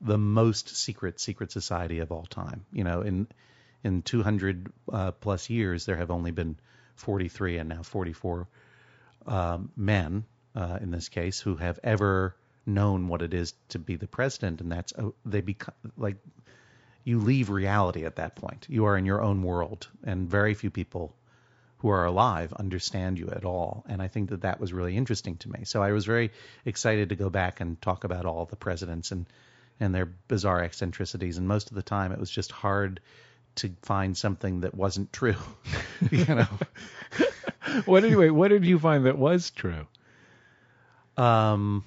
[0.00, 2.66] the most secret secret society of all time.
[2.72, 3.28] You know, in
[3.84, 6.56] in 200 uh, plus years, there have only been
[6.96, 8.48] 43 and now 44
[9.26, 13.96] um, men, uh, in this case, who have ever known what it is to be
[13.96, 16.16] the president, and that's uh, they become like
[17.06, 18.66] you leave reality at that point.
[18.68, 21.14] You are in your own world, and very few people
[21.78, 23.84] who are alive understand you at all.
[23.88, 25.60] And I think that that was really interesting to me.
[25.64, 26.32] So I was very
[26.64, 29.24] excited to go back and talk about all the presidents and
[29.78, 31.38] and their bizarre eccentricities.
[31.38, 32.98] And most of the time, it was just hard
[33.56, 35.36] to find something that wasn't true.
[36.10, 36.48] you know.
[37.84, 39.86] What did wait, What did you find that was true?
[41.16, 41.84] Um,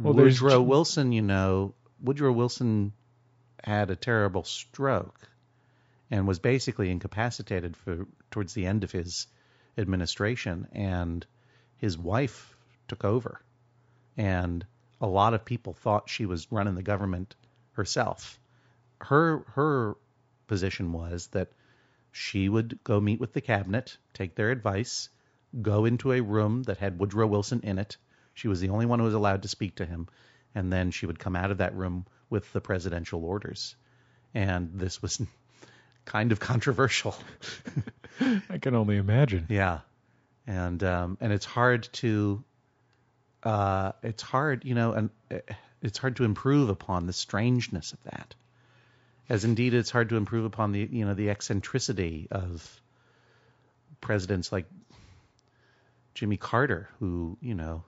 [0.00, 2.92] Well, Woodrow Wilson, you know, Woodrow Wilson
[3.62, 5.28] had a terrible stroke
[6.10, 9.26] and was basically incapacitated for towards the end of his
[9.78, 11.24] administration, and
[11.78, 12.56] his wife
[12.88, 13.40] took over,
[14.16, 14.66] and
[15.00, 17.34] a lot of people thought she was running the government
[17.72, 18.38] herself.
[19.00, 19.96] Her her
[20.46, 21.52] position was that
[22.10, 25.08] she would go meet with the cabinet, take their advice,
[25.62, 27.96] go into a room that had Woodrow Wilson in it.
[28.34, 30.08] She was the only one who was allowed to speak to him,
[30.54, 33.76] and then she would come out of that room with the presidential orders.
[34.34, 35.20] And this was
[36.06, 37.14] kind of controversial.
[38.48, 39.46] I can only imagine.
[39.50, 39.80] Yeah,
[40.46, 42.42] and um, and it's hard to,
[43.42, 45.10] uh, it's hard, you know, and
[45.82, 48.34] it's hard to improve upon the strangeness of that,
[49.28, 52.80] as indeed it's hard to improve upon the you know the eccentricity of
[54.00, 54.66] presidents like
[56.14, 57.84] Jimmy Carter, who you know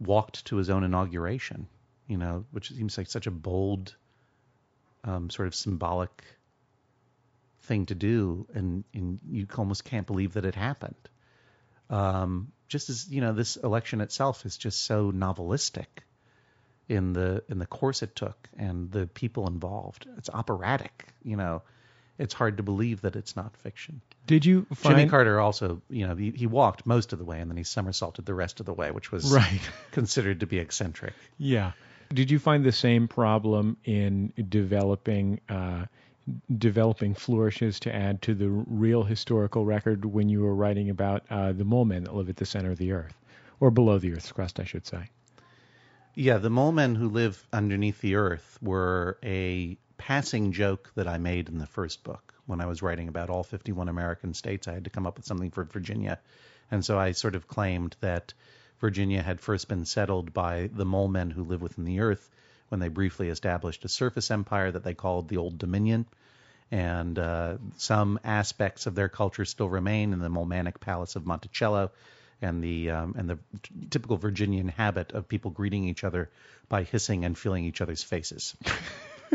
[0.00, 1.68] walked to his own inauguration,
[2.06, 3.94] you know, which seems like such a bold,
[5.04, 6.24] um, sort of symbolic
[7.62, 10.94] thing to do, and, and you almost can't believe that it happened.
[11.90, 15.86] Um, just as you know, this election itself is just so novelistic
[16.88, 20.06] in the in the course it took and the people involved.
[20.18, 21.62] It's operatic, you know.
[22.18, 24.00] It's hard to believe that it's not fiction.
[24.26, 27.40] Did you find Jimmy Carter also, you know, he, he walked most of the way
[27.40, 29.60] and then he somersaulted the rest of the way, which was Right.
[29.90, 31.12] considered to be eccentric.
[31.36, 31.72] Yeah.
[32.12, 35.86] Did you find the same problem in developing uh,
[36.58, 41.52] developing flourishes to add to the real historical record when you were writing about uh,
[41.52, 43.14] the mole men that live at the center of the earth,
[43.60, 45.08] or below the earth's crust, I should say.
[46.14, 51.18] Yeah, the mole men who live underneath the earth were a passing joke that I
[51.18, 52.34] made in the first book.
[52.46, 55.26] When I was writing about all 51 American states, I had to come up with
[55.26, 56.18] something for Virginia.
[56.70, 58.32] And so I sort of claimed that
[58.80, 62.28] Virginia had first been settled by the mole men who live within the earth
[62.68, 66.06] when they briefly established a surface empire that they called the Old Dominion.
[66.70, 71.92] And uh, some aspects of their culture still remain in the Molmanic Palace of Monticello
[72.42, 76.28] and the um, and the t- typical Virginian habit of people greeting each other
[76.68, 78.54] by hissing and feeling each other's faces.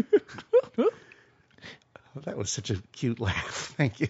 [2.15, 3.73] that was such a cute laugh.
[3.77, 4.09] Thank you.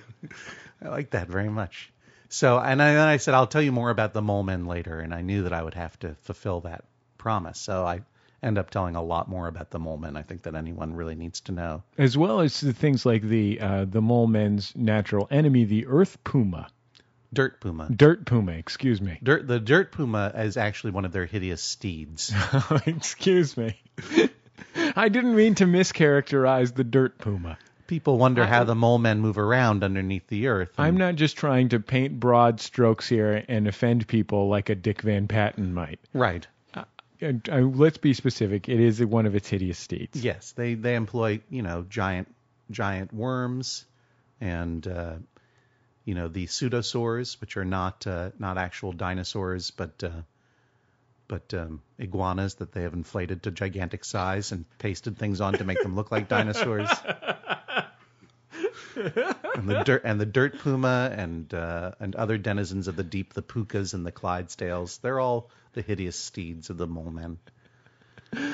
[0.81, 1.91] I like that very much.
[2.31, 4.99] So, and I, then I said, I'll tell you more about the mole men later,
[4.99, 6.85] and I knew that I would have to fulfill that
[7.17, 7.59] promise.
[7.59, 8.01] So I
[8.41, 10.15] end up telling a lot more about the mole men.
[10.15, 11.83] I think that anyone really needs to know.
[11.97, 16.23] As well as the things like the uh, the mole men's natural enemy, the earth
[16.23, 16.69] puma,
[17.33, 17.89] Dirt puma.
[17.93, 18.53] dirt puma.
[18.53, 19.19] Excuse me.
[19.21, 22.33] Dirt, the dirt puma is actually one of their hideous steeds.
[22.85, 23.79] excuse me.
[24.95, 27.57] I didn't mean to mischaracterize the dirt puma.
[27.91, 30.71] People wonder how the mole men move around underneath the earth.
[30.77, 35.01] I'm not just trying to paint broad strokes here and offend people like a Dick
[35.01, 35.99] Van Patten might.
[36.13, 36.47] right.
[36.73, 36.83] Uh,
[37.21, 38.69] uh, let's be specific.
[38.69, 40.23] It is one of its hideous states.
[40.23, 42.33] Yes, they they employ you know giant
[42.69, 43.83] giant worms,
[44.39, 45.15] and uh,
[46.05, 50.21] you know the pseudosaurs, which are not uh, not actual dinosaurs, but uh,
[51.27, 55.65] but um, iguanas that they have inflated to gigantic size and pasted things on to
[55.65, 56.89] make them look like dinosaurs.
[58.95, 63.33] and the dirt and the dirt puma and uh, and other denizens of the deep,
[63.33, 67.37] the pukas and the Clydesdales, they're all the hideous steeds of the mole men.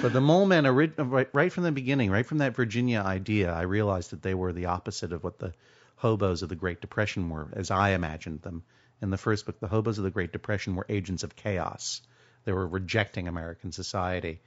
[0.02, 3.62] But the mole men, right, right from the beginning, right from that Virginia idea, I
[3.62, 5.54] realized that they were the opposite of what the
[5.98, 8.64] hobos of the Great Depression were, as I imagined them.
[9.02, 12.02] In the first book, the hobos of the Great Depression were agents of chaos.
[12.46, 14.42] They were rejecting American society,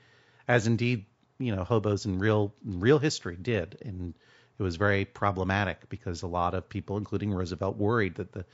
[0.48, 1.07] as indeed,
[1.38, 4.14] you know, hobos in real in real history did, and
[4.60, 8.44] it was very problematic because a lot of people, including Roosevelt, worried that the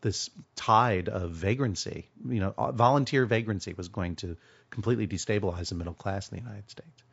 [0.00, 4.36] this tide of vagrancy, you know, uh, volunteer vagrancy was going to
[4.70, 7.04] completely destabilize the middle class in the United States.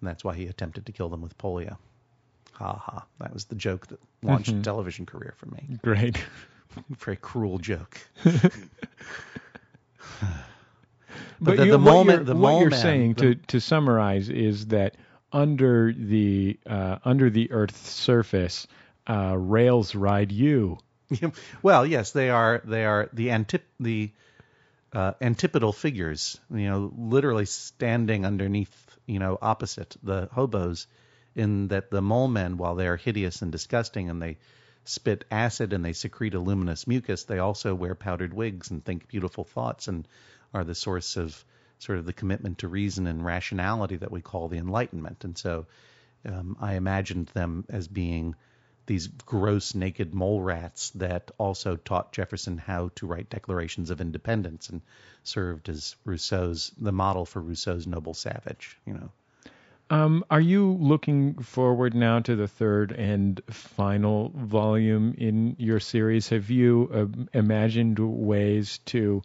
[0.00, 1.76] And that's why he attempted to kill them with polio.
[2.54, 3.04] Ha ha.
[3.20, 5.76] That was the joke that launched a television career for me.
[5.82, 6.16] Great.
[6.98, 7.98] Very cruel joke.
[11.40, 14.28] But, the- you, the what moment- you're, the what you're saying the- to to summarize
[14.28, 14.94] is that
[15.32, 18.66] under the uh, under the Earth's surface,
[19.08, 20.78] uh, rails ride you.
[21.62, 22.60] well, yes, they are.
[22.64, 24.10] They are the antip the
[24.92, 26.38] uh, antipodal figures.
[26.50, 28.78] You know, literally standing underneath.
[29.06, 30.86] You know, opposite the hobos,
[31.34, 34.38] in that the mole men, while they are hideous and disgusting, and they
[34.84, 39.08] spit acid and they secrete a luminous mucus, they also wear powdered wigs and think
[39.08, 40.06] beautiful thoughts and
[40.52, 41.44] are the source of
[41.82, 45.24] sort of the commitment to reason and rationality that we call the Enlightenment.
[45.24, 45.66] And so,
[46.24, 48.36] um, I imagined them as being
[48.86, 54.68] these gross naked mole rats that also taught Jefferson how to write declarations of independence
[54.68, 54.80] and
[55.24, 59.10] served as Rousseau's the model for Rousseau's noble savage, you know.
[59.90, 66.30] Um, are you looking forward now to the third and final volume in your series?
[66.30, 69.22] Have you uh, imagined ways to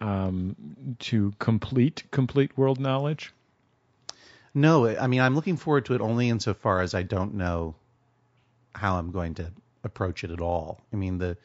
[0.00, 0.56] um,
[1.00, 3.32] to complete complete world knowledge?
[4.54, 7.74] No, I mean I'm looking forward to it only insofar as I don't know
[8.74, 9.50] how I'm going to
[9.82, 10.80] approach it at all.
[10.92, 11.36] I mean the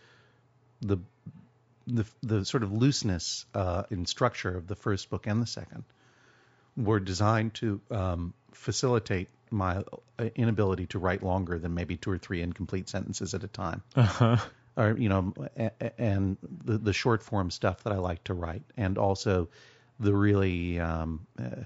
[0.81, 0.97] the
[1.87, 5.83] the, the sort of looseness uh, in structure of the first book and the second
[6.77, 9.83] were designed to um, facilitate my
[10.17, 13.81] uh, inability to write longer than maybe two or three incomplete sentences at a time.
[13.95, 14.37] Uh-huh.
[14.79, 15.33] Or you know,
[15.97, 19.49] and the the short form stuff that I like to write, and also
[19.99, 21.65] the really um, uh,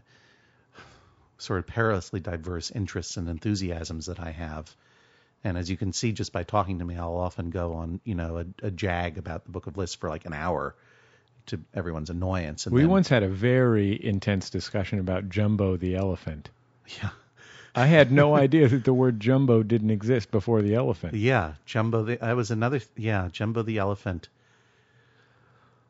[1.38, 4.76] sort of perilously diverse interests and enthusiasms that I have.
[5.44, 8.16] And as you can see just by talking to me, I'll often go on, you
[8.16, 10.74] know, a, a jag about the Book of Lists for like an hour
[11.48, 12.66] to everyone's annoyance.
[12.66, 16.50] And We then, once had a very intense discussion about Jumbo the elephant.
[16.88, 17.10] yeah,
[17.76, 21.16] I had no idea that the word jumbo didn't exist before the elephant.
[21.16, 22.04] yeah, Jumbo.
[22.04, 24.30] The, I was another, yeah, Jumbo the elephant.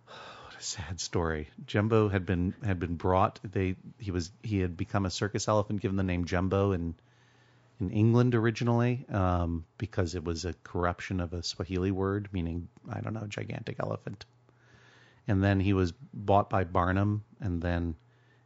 [0.05, 1.49] What a sad story.
[1.65, 3.39] Jumbo had been had been brought.
[3.43, 6.95] They he was he had become a circus elephant, given the name Jumbo in
[7.79, 13.01] in England originally, um, because it was a corruption of a Swahili word meaning I
[13.01, 14.25] don't know gigantic elephant.
[15.27, 17.95] And then he was bought by Barnum, and then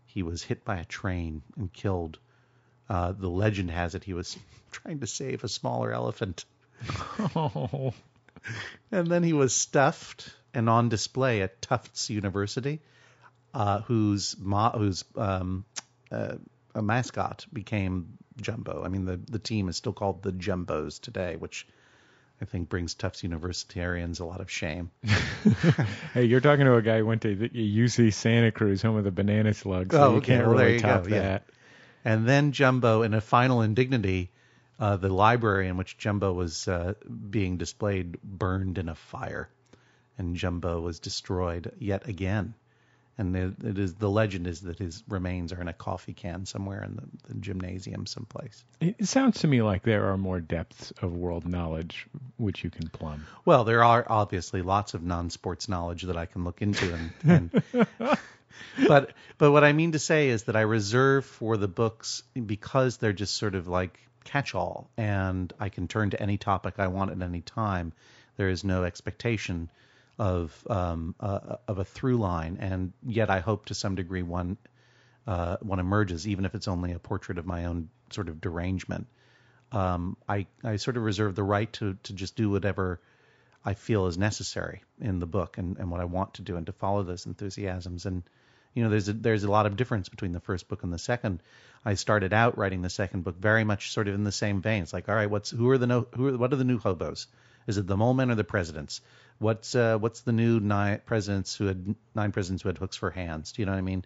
[0.06, 2.19] he was hit by a train and killed
[2.90, 4.38] Uh, the legend has it he was
[4.71, 6.46] trying to save a smaller elephant,
[7.35, 7.94] Oh,
[8.92, 12.79] and then he was stuffed and on display at Tufts University,
[13.54, 15.65] uh, whose mo- whose um,
[16.12, 16.35] uh,
[16.75, 18.83] a mascot became Jumbo.
[18.83, 21.67] I mean, the the team is still called the Jumbos today, which
[22.42, 24.92] I think brings Tufts Universitarians a lot of shame.
[26.13, 29.04] hey, you're talking to a guy who went to the UC Santa Cruz, home of
[29.04, 29.96] the banana slugs.
[29.96, 30.35] So Oh, you okay.
[30.35, 31.40] can't Well, really top go, yeah.
[32.08, 34.31] And then Jumbo, in a final indignity,
[34.79, 36.93] uh, the library in which Jumbo was uh,
[37.29, 39.49] being displayed burned in a fire,
[40.17, 42.53] and Jumbo was destroyed yet again.
[43.17, 46.45] And it, it is the legend is that his remains are in a coffee can
[46.45, 48.63] somewhere in the, the gymnasium someplace.
[48.79, 52.69] It it sounds to me like there are more depths of world knowledge which you
[52.69, 53.25] can plumb.
[53.43, 58.17] Well, there are obviously lots of non-sports knowledge that I can look into, and, and
[58.87, 62.97] but but what I mean to say is that I reserve for the books because
[62.97, 67.12] they're just sort of like catch-all, and I can turn to any topic I want
[67.12, 67.93] at any time.
[68.35, 69.69] There is no expectation
[70.19, 74.58] of um, uh, of a through line, and yet I hope to some degree one
[75.25, 79.08] uh, one emerges, even if it's only a portrait of my own sort of derangement.
[79.71, 82.99] Um, I I sort of reserve the right to to just do whatever
[83.67, 86.65] I feel is necessary in the book and, and what I want to do and
[86.67, 88.05] to follow those enthusiasms.
[88.05, 88.23] And
[88.78, 91.00] you know, there's a, there's a lot of difference between the first book and the
[91.00, 91.42] second.
[91.84, 94.84] I started out writing the second book very much sort of in the same vein.
[94.84, 96.78] It's like, all right, what's who are the no, who are, what are the new
[96.78, 97.25] hobos?
[97.65, 99.02] Is it the mole men or the presidents?
[99.40, 103.10] What's uh, what's the new nine presidents who had nine presidents who had hooks for
[103.10, 103.52] hands?
[103.52, 104.06] Do you know what I mean?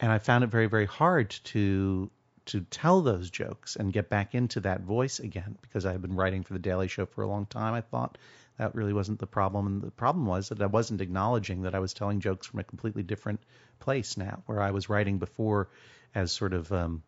[0.00, 2.10] And I found it very very hard to
[2.46, 6.14] to tell those jokes and get back into that voice again because I had been
[6.14, 7.72] writing for the Daily Show for a long time.
[7.72, 8.18] I thought
[8.58, 11.78] that really wasn't the problem, and the problem was that I wasn't acknowledging that I
[11.78, 13.40] was telling jokes from a completely different
[13.78, 15.68] place now, where I was writing before
[16.14, 17.02] as sort of um,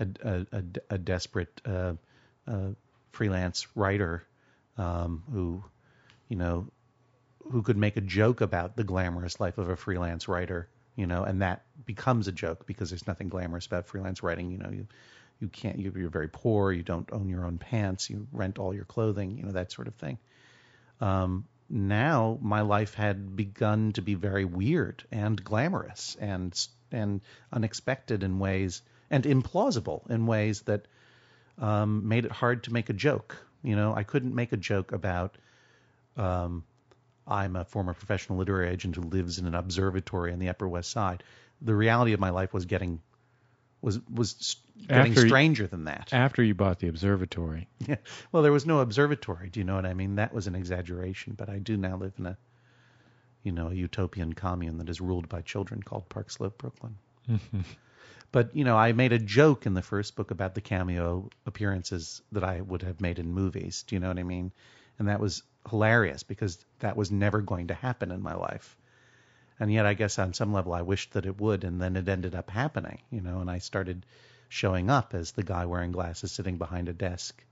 [0.00, 1.94] a, a, a, a desperate uh,
[2.46, 2.70] uh,
[3.12, 4.24] freelance writer
[4.76, 5.64] um, who,
[6.28, 6.66] you know,
[7.50, 11.22] who could make a joke about the glamorous life of a freelance writer, you know,
[11.24, 14.50] and that becomes a joke because there's nothing glamorous about freelance writing.
[14.50, 14.86] You know, you
[15.40, 18.74] you can't you, you're very poor, you don't own your own pants, you rent all
[18.74, 20.18] your clothing, you know, that sort of thing.
[21.00, 26.58] Um, now my life had begun to be very weird and glamorous and
[26.90, 27.20] and
[27.52, 30.86] unexpected in ways and implausible in ways that
[31.58, 33.36] um, made it hard to make a joke.
[33.62, 35.36] You know, I couldn't make a joke about
[36.16, 36.64] um,
[37.26, 40.90] I'm a former professional literary agent who lives in an observatory on the Upper West
[40.90, 41.22] Side.
[41.60, 43.00] The reality of my life was getting
[43.80, 44.56] was was
[44.86, 46.10] getting After stranger than that.
[46.12, 47.68] After you bought the observatory.
[47.86, 47.96] Yeah.
[48.32, 49.48] Well, there was no observatory.
[49.48, 50.16] Do you know what I mean?
[50.16, 51.34] That was an exaggeration.
[51.34, 52.36] But I do now live in a,
[53.42, 56.96] you know, a utopian commune that is ruled by children called Park Slope, Brooklyn.
[58.30, 62.20] But you know, I made a joke in the first book about the cameo appearances
[62.32, 63.84] that I would have made in movies.
[63.86, 64.52] Do you know what I mean?
[64.98, 68.76] And that was hilarious because that was never going to happen in my life.
[69.60, 72.08] And yet, I guess on some level, I wished that it would, and then it
[72.08, 73.00] ended up happening.
[73.10, 74.06] You know, and I started
[74.48, 77.44] showing up as the guy wearing glasses sitting behind a desk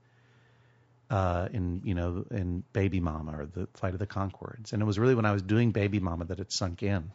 [1.09, 4.85] uh, in you know in Baby Mama or the Flight of the Conchords, and it
[4.85, 7.11] was really when I was doing Baby Mama that it sunk in,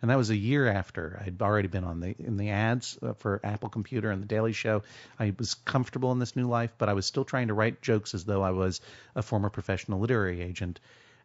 [0.00, 3.12] and that was a year after I'd already been on the in the ads uh,
[3.14, 4.82] for Apple Computer and the Daily Show.
[5.18, 8.14] I was comfortable in this new life, but I was still trying to write jokes
[8.14, 8.80] as though I was
[9.14, 10.80] a former professional literary agent,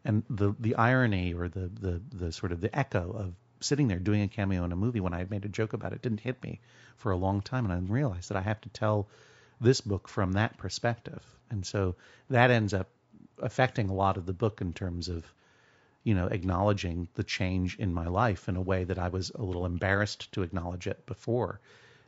[0.06, 4.00] and the the irony or the the the sort of the echo of sitting there
[4.00, 6.22] doing a cameo in a movie when I had made a joke about it didn't
[6.22, 6.60] hit me
[6.98, 9.08] for a long time, and I realized that I have to tell
[9.62, 11.24] this book from that perspective.
[11.50, 11.96] And so
[12.30, 12.90] that ends up
[13.42, 15.26] affecting a lot of the book in terms of,
[16.04, 19.42] you know, acknowledging the change in my life in a way that I was a
[19.42, 21.60] little embarrassed to acknowledge it before.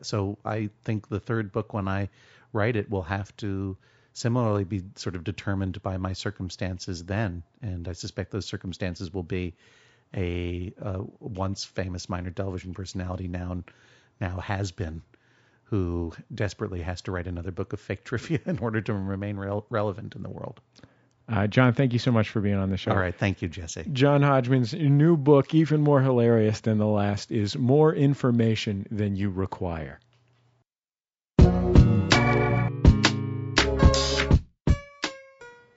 [0.02, 2.10] So I think the third book, when I
[2.54, 3.78] write it, will have to
[4.14, 7.44] similarly be sort of determined by my circumstances then.
[7.62, 9.54] And I suspect those circumstances will be
[10.16, 13.64] a uh, once famous minor television personality now
[14.20, 15.02] now has been
[15.64, 19.66] who desperately has to write another book of fake trivia in order to remain rel-
[19.70, 20.60] relevant in the world.
[21.30, 22.92] Uh, John, thank you so much for being on the show.
[22.92, 23.86] All right, thank you, Jesse.
[23.94, 29.30] John Hodgman's new book, even more hilarious than the last, is More Information Than You
[29.30, 30.00] Require.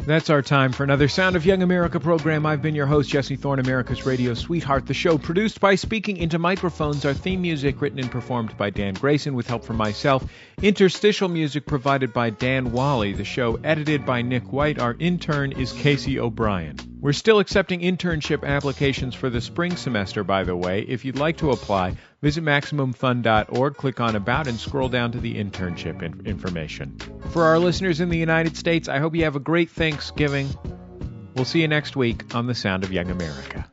[0.07, 2.45] That's our time for another Sound of Young America program.
[2.45, 4.87] I've been your host, Jesse Thorne, America's radio sweetheart.
[4.87, 7.07] The show produced by Speaking Into Microphones.
[7.07, 10.23] Our theme music written and performed by Dan Grayson with help from myself.
[10.61, 13.15] Interstitial music provided by Dan Wally.
[13.15, 14.79] The show edited by Nick White.
[14.79, 16.94] Our intern is Casey O'Brien.
[17.05, 20.81] We're still accepting internship applications for the spring semester, by the way.
[20.89, 25.35] If you'd like to apply, visit MaximumFun.org, click on About, and scroll down to the
[25.35, 26.97] internship in- information.
[27.29, 30.49] For our listeners in the United States, I hope you have a great Thanksgiving.
[31.35, 33.71] We'll see you next week on The Sound of Young America.